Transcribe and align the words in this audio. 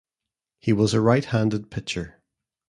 He 0.57 0.73
was 0.73 0.95
a 0.95 0.99
right-handed 0.99 1.69
pitcher. 1.69 2.23